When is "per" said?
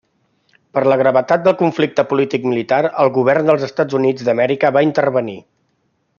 0.77-0.81